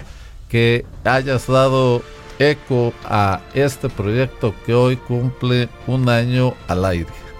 [0.49, 2.01] que hayas dado
[2.39, 7.32] eco a este proyecto que hoy cumple un año al aire.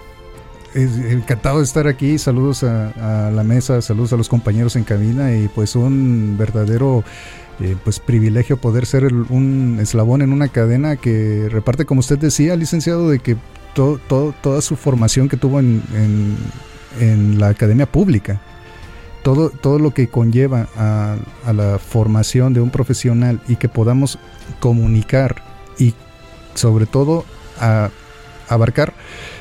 [0.74, 5.48] Encantado de estar aquí, saludos a, la mesa, saludos a los compañeros en cabina y
[5.48, 7.04] pues un verdadero
[7.60, 12.56] eh, pues privilegio poder ser un eslabón en una cadena que reparte, como usted decía,
[12.56, 13.36] licenciado, de que
[13.74, 15.82] toda su formación que tuvo en,
[17.00, 18.40] en la academia pública.
[19.22, 21.16] Todo, todo lo que conlleva a,
[21.52, 24.18] la formación de un profesional y que podamos
[24.60, 25.42] comunicar
[25.78, 25.94] y
[26.54, 27.24] sobre todo
[27.58, 27.88] a
[28.48, 28.92] abarcar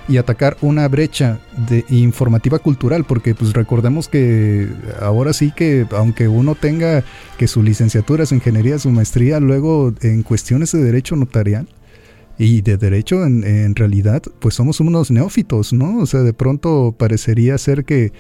[0.08, 1.40] y atacar una brecha
[1.70, 4.68] de informativa cultural porque pues recordemos que
[5.02, 7.04] ahora sí que aunque uno tenga
[7.38, 11.68] que su licenciatura, su ingeniería, su maestría, luego en cuestiones de derecho notarial
[12.38, 16.00] y de derecho, en, realidad, pues somos unos neófitos, ¿no?
[16.00, 18.12] O sea, de pronto parecería ser que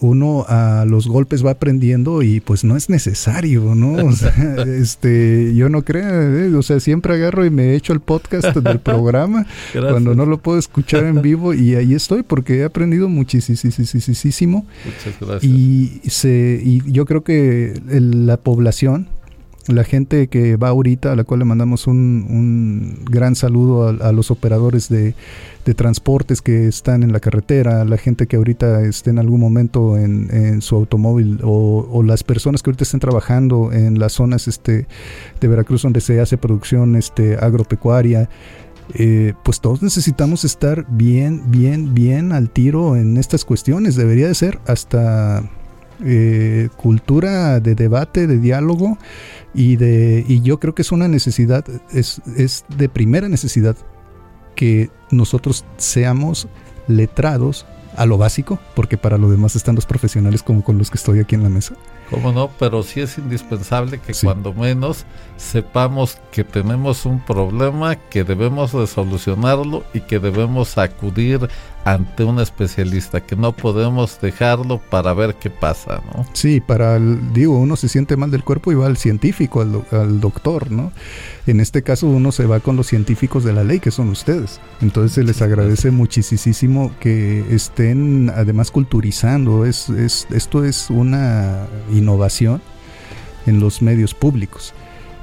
[0.00, 4.06] uno a los golpes va aprendiendo y pues no es necesario, ¿no?
[4.06, 4.32] O sea,
[4.66, 6.54] este, yo no creo, ¿eh?
[6.54, 10.58] o sea, siempre agarro y me echo el podcast del programa cuando no lo puedo
[10.58, 13.58] escuchar en vivo y ahí estoy porque he aprendido muchísimo.
[14.84, 15.44] Muchas gracias.
[15.44, 19.08] Y, se, y yo creo que la población
[19.68, 24.30] la gente que va ahorita, a la cual le mandamos un, gran saludo a, los
[24.30, 25.14] operadores de,
[25.76, 30.62] transportes que están en la carretera, la gente que ahorita esté en algún momento en,
[30.62, 34.86] su automóvil o, las personas que ahorita estén trabajando en las zonas este,
[35.40, 38.30] de Veracruz donde se hace producción este, agropecuaria.
[38.94, 43.96] Eh, pues todos necesitamos estar bien, bien, bien al tiro en estas cuestiones.
[43.96, 45.42] Debería de ser hasta
[46.04, 48.98] eh, cultura de debate, de diálogo
[49.54, 53.76] y, de, y yo creo que es una necesidad, es, es de primera necesidad
[54.54, 56.48] que nosotros seamos
[56.86, 57.66] letrados
[57.98, 61.18] a lo básico, porque para lo demás están los profesionales como con los que estoy
[61.18, 61.74] aquí en la mesa.
[62.10, 65.04] Cómo no, pero sí es indispensable que cuando menos
[65.36, 71.48] sepamos que tenemos un problema, que debemos de solucionarlo y que debemos acudir
[71.92, 76.26] ante un especialista, que no podemos dejarlo para ver qué pasa, ¿no?
[76.34, 79.82] Sí, para, el, digo, uno se siente mal del cuerpo y va al científico, al,
[79.90, 80.92] al, doctor, ¿no?
[81.46, 84.60] En este caso uno se va con los científicos de la ley, que son ustedes.
[84.82, 89.64] Entonces se les agradece muchísimo que estén además culturizando.
[89.64, 92.60] Es, es, esto es una innovación
[93.46, 94.74] en los medios públicos.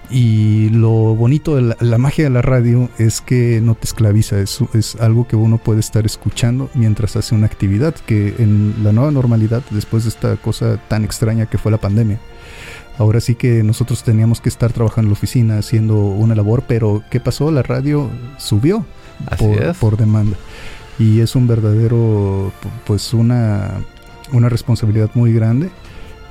[0.10, 4.60] Y lo bonito de la, magia de la radio es que no te esclaviza, es,
[4.74, 9.12] es algo que uno puede estar escuchando mientras hace una actividad, que en la nueva
[9.12, 12.20] normalidad, después de esta cosa tan extraña que fue la pandemia,
[12.98, 17.04] ahora sí que nosotros teníamos que estar trabajando en la oficina haciendo una labor, pero
[17.10, 17.52] ¿qué pasó?
[17.52, 18.86] La radio subió
[19.38, 20.38] por, por, demanda.
[21.00, 22.54] Y es un verdadero,
[22.86, 23.82] pues una,
[24.32, 25.70] una responsabilidad muy grande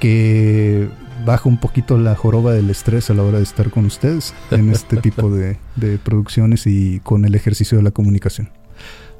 [0.00, 0.88] que
[1.24, 4.70] baja un poquito la joroba del estrés a la hora de estar con ustedes en
[4.70, 5.58] este tipo de,
[6.02, 8.50] producciones y con el ejercicio de la comunicación.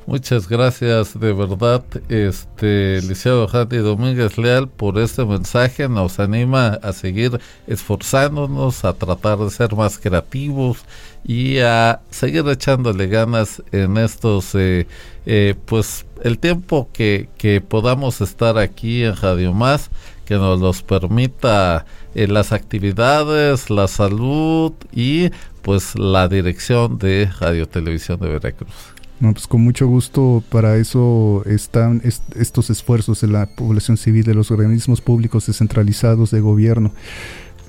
[0.06, 5.88] Muchas gracias de verdad, este Liceo Handy Domínguez Leal, por este mensaje.
[5.88, 10.84] Nos anima a seguir esforzándonos, a tratar de ser más creativos
[11.24, 14.86] y a seguir echándole ganas en estos, eh,
[15.24, 19.88] eh, pues, el tiempo que, que podamos estar aquí en Radio Más,
[20.24, 25.30] que nos los permita eh, las actividades, la salud y
[25.62, 28.94] pues la dirección de Radio Televisión de Veracruz.
[29.20, 34.50] Pues con mucho gusto para eso están estos esfuerzos de la población civil, de los
[34.50, 36.92] organismos públicos descentralizados de gobierno.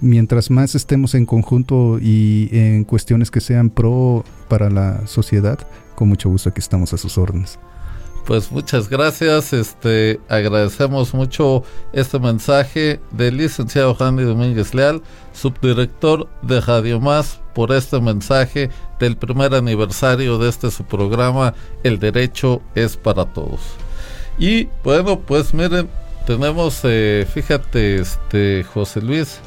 [0.01, 5.59] Mientras más estemos en conjunto y en cuestiones que sean pro para la sociedad,
[5.95, 7.57] con mucho gusto aquí estamos a sus órdenes.
[8.25, 11.63] Pues muchas gracias, este agradecemos mucho
[11.93, 19.15] este mensaje del licenciado Jandy Domínguez Leal, subdirector de Radio Más, por este mensaje del
[19.15, 21.53] primer aniversario de este su programa,
[21.83, 23.59] El Derecho es para Todos.
[24.39, 25.87] Y bueno, pues miren,
[26.25, 29.39] tenemos, eh, fíjate, este José Luis,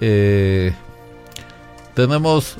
[0.00, 0.74] eh,
[1.94, 2.56] tenemos,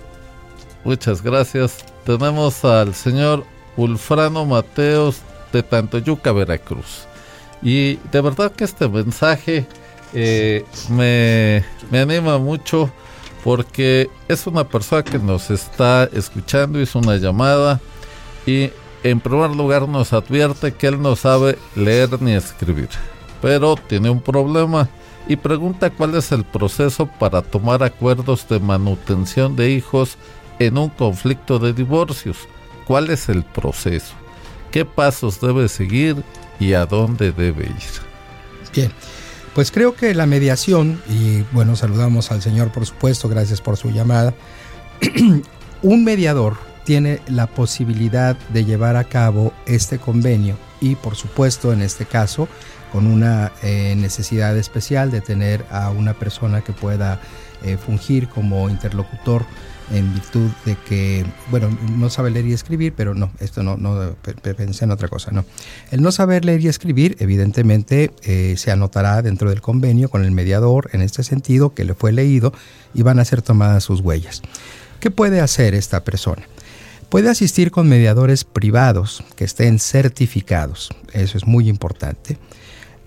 [0.85, 3.45] muchas gracias, tenemos al señor
[3.77, 7.07] Ulfrano Mateos de Tantoyuca, Veracruz.
[7.62, 9.66] Y de verdad que este mensaje
[10.12, 12.90] eh, me, me, anima mucho
[13.42, 17.80] porque es una persona que nos está escuchando, hizo una llamada
[18.47, 18.70] y
[19.03, 22.88] en primer lugar nos advierte que él no sabe leer ni escribir,
[23.40, 24.88] pero tiene un problema
[25.28, 30.16] y pregunta cuál es el proceso para tomar acuerdos de manutención de hijos
[30.59, 32.36] en un conflicto de divorcios.
[32.86, 34.14] ¿Cuál es el proceso?
[34.77, 36.22] Qué pasos debe seguir
[36.61, 38.72] y a dónde debe ir.
[38.74, 38.93] Bien,
[39.55, 43.89] pues creo que la mediación, y bueno, saludamos al Señor por supuesto, gracias por su
[43.89, 44.35] llamada,
[45.83, 51.81] un mediador tiene la posibilidad de llevar a cabo este convenio y por supuesto en
[51.81, 52.47] este caso
[52.93, 57.18] con una eh, necesidad especial de tener a una persona que pueda
[57.64, 59.47] eh, fungir como interlocutor
[59.91, 64.16] en virtud de que, bueno, no sabe leer y escribir, pero no, esto no, no
[64.43, 65.45] pensé en otra cosa, no.
[65.91, 70.32] El no saber leer y escribir, evidentemente, eh, se anotará dentro del convenio con el
[70.32, 72.53] mediador en este sentido que le fue leído
[72.95, 74.43] y van a ser tomadas sus huellas.
[75.01, 76.43] ¿Qué puede hacer esta persona?
[77.09, 82.39] Puede asistir con mediadores privados que estén certificados, eso es muy importante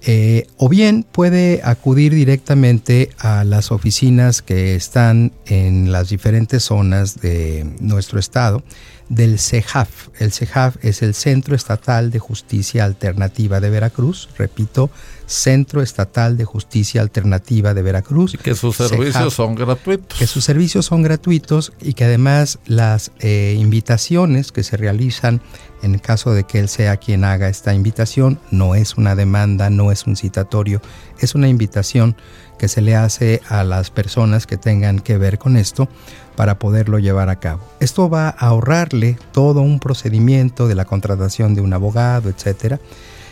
[0.06, 7.20] eh, o bien puede acudir directamente a las oficinas que están en las diferentes zonas
[7.20, 8.64] de nuestro estado
[9.10, 10.10] del CEJAF.
[10.20, 14.89] El CEJAF es el Centro Estatal de Justicia Alternativa de Veracruz, repito,
[15.26, 18.36] Centro Estatal de Justicia Alternativa de Veracruz.
[18.36, 20.18] Y que sus servicios son gratuitos.
[20.18, 25.41] Que sus servicios son gratuitos y que además las eh, invitaciones que se realizan
[25.82, 29.70] en el caso de que él sea quien haga esta invitación, no es una demanda,
[29.70, 30.82] no es un citatorio,
[31.20, 32.16] es una invitación
[32.60, 35.88] que se le hace a las personas que tengan que ver con esto
[36.36, 37.62] para poderlo llevar a cabo.
[37.80, 42.80] Esto va a ahorrarle todo un procedimiento de la contratación de un abogado, etcétera,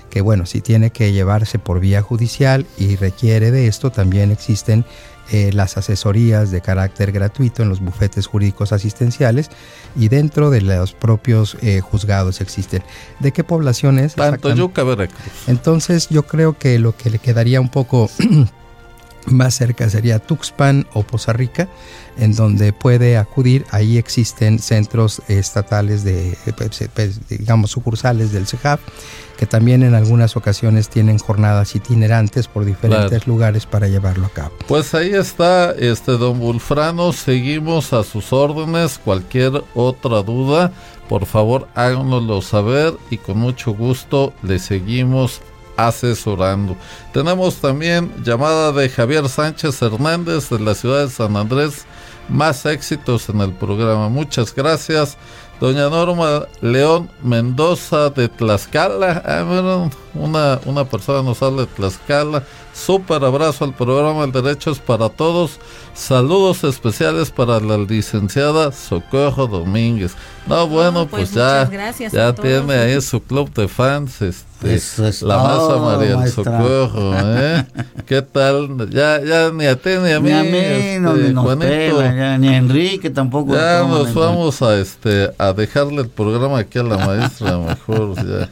[0.09, 4.86] que bueno, si tiene que llevarse por vía judicial y requiere de esto, también existen
[5.30, 9.49] eh, las asesorías de carácter gratuito en los bufetes jurídicos asistenciales
[9.93, 12.82] y dentro de los propios eh, juzgados existen.
[13.19, 14.15] ¿De qué población es?
[15.47, 18.09] Entonces yo creo que lo que le quedaría un poco
[19.28, 21.67] más cerca sería Tuxpan o Poza Rica,
[22.17, 23.65] en donde puede acudir.
[23.71, 28.80] Ahí existen centros estatales de, pues, pues, digamos, sucursales del CEJAP,
[29.38, 34.53] que también en algunas ocasiones tienen jornadas itinerantes por diferentes lugares para llevarlo a cabo.
[34.67, 38.99] Pues ahí está, este don Bulfrano, seguimos a sus órdenes.
[39.03, 40.71] Cualquier otra duda,
[41.07, 45.41] por favor háganoslo saber y con mucho gusto le seguimos
[45.78, 46.75] asesorando.
[47.13, 51.86] Tenemos también llamada de Javier Sánchez Hernández de la ciudad de San Andrés.
[52.28, 54.09] Más éxitos en el programa.
[54.09, 55.17] Muchas gracias.
[55.59, 59.23] Doña Norma León Mendoza de Tlaxcala.
[59.25, 62.43] Ah, una, una persona nos habla de Tlaxcala.
[62.73, 65.59] Súper abrazo al programa El Derecho es para Todos.
[65.95, 70.13] Saludos especiales para la licenciada Socorro Domínguez.
[70.45, 71.67] No, bueno, pues, ya,
[72.11, 74.21] ya tiene ahí su club de fans.
[74.21, 74.46] Este,
[75.21, 77.13] la masa María Socorro.
[77.15, 77.65] ¿eh?
[78.05, 78.89] ¿Qué tal?
[78.89, 80.29] Ya, ya ni a ti ni a mí.
[80.29, 81.55] Ni a mí, este, no,
[82.37, 83.53] ni a Enrique tampoco.
[83.53, 88.49] Ya nos vamos a, este, a dejarle el programa aquí a la maestra, mejor ya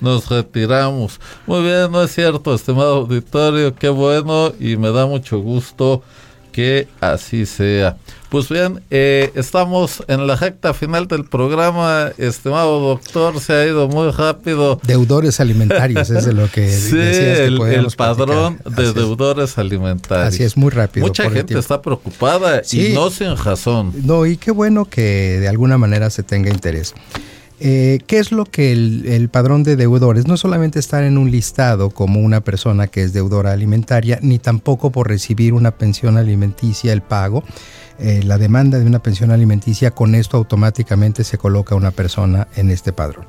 [0.00, 1.20] nos retiramos.
[1.46, 6.02] Muy bien, no es cierto, estimado auditorio, qué bueno y me da mucho gusto
[6.50, 7.96] que así sea.
[8.28, 13.88] Pues bien, eh, estamos en la recta final del programa, estimado doctor, se ha ido
[13.88, 14.78] muy rápido.
[14.84, 18.94] Deudores alimentarios es de lo que sí, decías que el, el padrón de es.
[18.94, 20.34] deudores alimentarios.
[20.34, 21.06] Así es, muy rápido.
[21.06, 22.88] Mucha por gente está preocupada Sí.
[22.88, 23.92] y no sin razón.
[24.04, 26.94] No, y qué bueno que de alguna manera se tenga interés.
[27.62, 30.26] Eh, ¿Qué es lo que el, padrón de deudores?
[30.26, 34.90] No solamente estar en un listado como una persona que es deudora alimentaria, ni tampoco
[34.90, 37.44] por recibir una pensión alimenticia el pago.
[37.98, 42.70] eh, la demanda de una pensión alimenticia, con esto automáticamente se coloca una persona en
[42.70, 43.26] este padrón.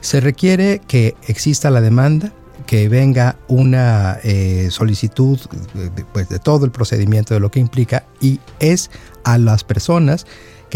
[0.00, 2.32] Se requiere que exista la demanda,
[2.66, 5.38] que venga una eh, solicitud
[6.14, 8.90] pues, de todo el procedimiento de lo que implica y es
[9.24, 10.26] a las personas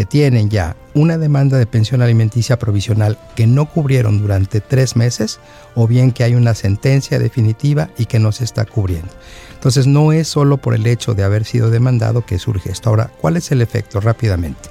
[0.05, 5.41] tienen ya una demanda de pensión alimenticia provisional que no cubrieron durante tres meses
[5.75, 9.11] o bien que hay una sentencia definitiva y que no se está cubriendo.
[9.55, 12.89] Entonces no es solo por el hecho de haber sido demandado que surge esto.
[12.91, 14.69] Ahora, ¿cuál es el efecto rápidamente?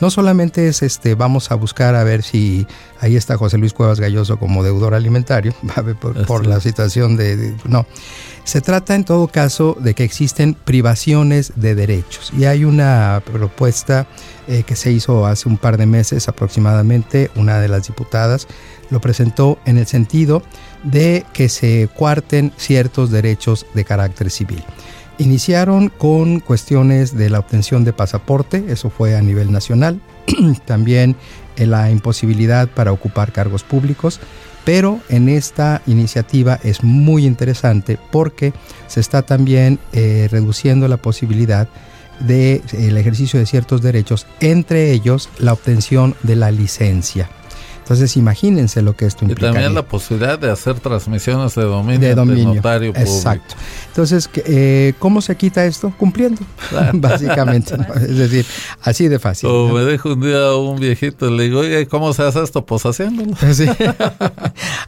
[0.00, 2.66] No solamente es este, vamos a buscar a ver si
[3.00, 5.54] ahí está José Luis Cuevas Galloso como deudor alimentario,
[6.00, 7.86] por, por la situación de, de- no.
[8.44, 14.06] Se trata en todo caso de que existen privaciones de derechos y hay una propuesta
[14.46, 18.46] eh, que se hizo hace un par de meses aproximadamente, una de las diputadas
[18.90, 20.42] lo presentó en el sentido
[20.84, 24.62] de que se cuarten ciertos derechos de carácter civil.
[25.18, 30.00] Iniciaron con cuestiones de la obtención de pasaporte, eso fue a nivel nacional,
[30.66, 31.16] también
[31.56, 34.20] eh, la imposibilidad para ocupar cargos públicos,
[34.66, 38.52] pero en esta iniciativa es muy interesante porque
[38.88, 41.66] se está también eh, reduciendo la posibilidad
[42.20, 47.30] del ejercicio de ciertos derechos, entre ellos la obtención de la licencia.
[47.86, 49.52] Entonces imagínense lo que esto Y implica.
[49.52, 52.54] también la posibilidad de hacer transmisiones de dominio, de dominio.
[52.54, 53.14] notario público.
[53.16, 53.54] Exacto.
[53.86, 55.92] Entonces, ¿qué- eh, ¿cómo se quita esto?
[55.96, 56.40] Cumpliendo,
[56.94, 57.78] básicamente.
[57.78, 57.84] ¿no?
[57.94, 58.44] Es decir,
[58.82, 59.48] así de fácil.
[59.48, 59.68] ¿no?
[59.68, 62.66] me dijo un día un viejito, le digo, oye, ¿cómo se hace esto?
[62.66, 63.34] Pues haciéndolo.
[63.54, 63.66] Sí.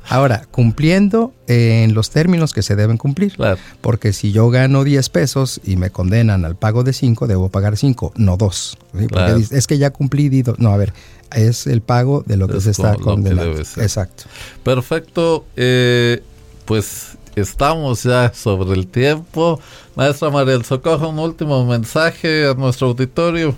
[0.09, 3.35] Ahora, cumpliendo en los términos que se deben cumplir.
[3.37, 3.59] Claro.
[3.81, 7.77] Porque si yo gano 10 pesos y me condenan al pago de 5, debo pagar
[7.77, 8.79] 5, no 2.
[9.09, 9.37] Claro.
[9.39, 10.43] es que ya cumplí.
[10.59, 10.93] No, a ver,
[11.33, 13.59] es el pago de lo que Es se está condenando.
[13.59, 14.25] Exacto.
[14.63, 15.45] Perfecto.
[15.57, 16.23] eh,
[16.65, 19.61] pues estamos ya sobre el tiempo.
[19.97, 23.55] Maestra María del Socorro, un último mensaje a nuestro auditorio.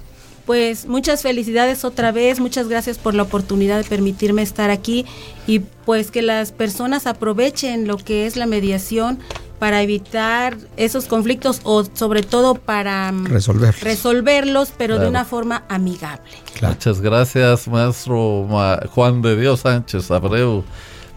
[0.47, 5.07] Pues muchas felicidades otra vez, muchas gracias por la oportunidad de permitirme estar aquí
[5.47, 9.19] y pues que las personas aprovechen lo que es la mediación
[9.61, 13.83] para evitar esos conflictos o sobre todo para mm, Resolverlos.
[13.83, 15.05] resolverlos, pero Claro.
[15.05, 16.31] de una forma amigable.
[16.61, 20.65] Muchas gracias, maestro Ma- Juan de Dios Sánchez Abreu,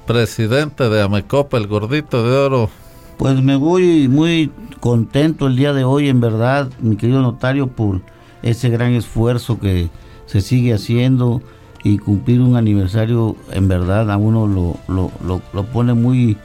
[0.06, 2.70] presidente de Amecopa, el gordito de oro.
[3.18, 8.02] Pues me voy muy contento el día de hoy, en verdad, mi querido notario, por
[8.42, 9.90] ese gran esfuerzo que
[10.26, 11.42] se sigue haciendo
[11.84, 16.38] y cumplir un aniversario, en verdad, a uno lo, lo, lo- lo pone muy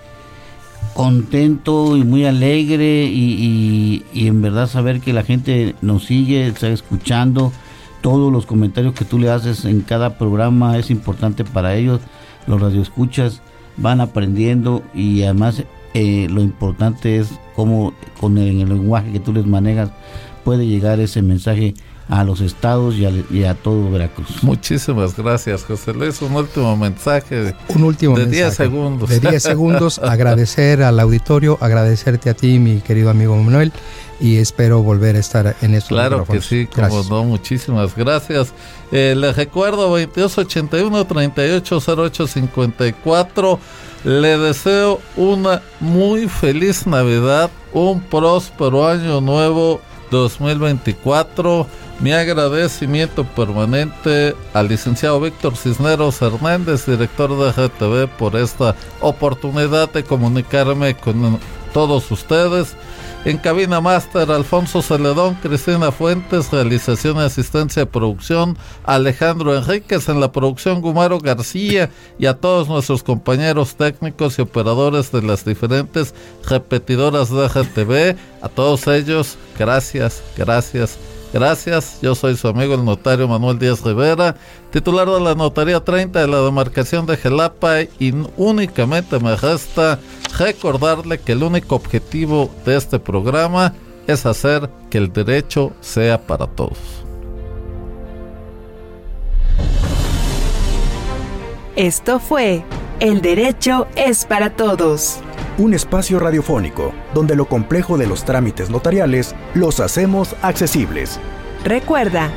[0.99, 7.53] contento y muy alegre y, en verdad saber que la gente nos sigue, está escuchando
[8.01, 12.01] todos los comentarios que tú le haces en cada programa es importante para ellos,
[12.49, 13.43] los radioescuchas
[13.77, 15.63] van aprendiendo y además
[15.95, 19.91] eh, lo importante es cómo con el, el lenguaje que tú les manejas
[20.43, 21.75] puede llegar ese mensaje
[22.09, 24.43] a los estados y a, y a todo Veracruz.
[24.43, 26.23] Muchísimas gracias, José Luis.
[26.23, 27.55] Un último mensaje.
[27.69, 28.45] Un último de mensaje.
[28.45, 29.11] 10 segundos.
[29.11, 33.73] De 10 segundos, agradecer al auditorio, agradecerte a ti, mi querido amigo Manuel,
[34.21, 37.11] y espero volver a estar en estos Claro que sí, como Gracias.
[37.11, 38.55] no, muchísimas gracias.
[38.91, 43.59] Eh, les recuerdo 2281 380854.
[44.05, 49.81] Le deseo una muy feliz Navidad, un próspero año nuevo
[50.11, 51.67] 2024.
[52.01, 60.05] Mi agradecimiento permanente al licenciado Víctor Cisneros Hernández, director de GTV, por esta oportunidad de
[60.05, 61.41] comunicarme con
[61.75, 62.77] todos ustedes.
[63.25, 70.21] En cabina máster, Alfonso Celedón, Cristina Fuentes, realización y asistencia de producción, Alejandro Enríquez en
[70.21, 76.15] la producción, Gumaro García y a todos nuestros compañeros técnicos y operadores de las diferentes
[76.49, 80.97] repetidoras de GTV, a todos ellos, gracias, gracias,
[81.33, 81.99] gracias.
[82.01, 84.37] Yo soy su amigo el notario Manuel Díaz Rivera,
[84.71, 89.99] titular de la Notaría 30 de la demarcación de Gelapa y únicamente me resta
[90.39, 93.75] recordarle que el único objetivo de este programa
[94.07, 96.79] es hacer que el derecho sea para todos.
[101.79, 102.65] Esto fue
[102.99, 105.21] El Derecho es para Todos.
[105.59, 111.21] Un espacio radiofónico donde lo complejo de los trámites notariales los hacemos accesibles.
[111.65, 112.31] Recuerda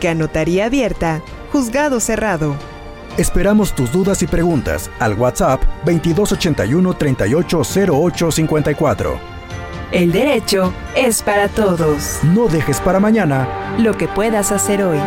[0.00, 1.20] que a notaría abierta,
[1.52, 2.54] juzgado cerrado.
[3.16, 9.18] Esperamos tus dudas y preguntas al WhatsApp 2281 380854.
[9.90, 12.20] El derecho es para todos.
[12.22, 14.98] No dejes para mañana lo que puedas hacer hoy.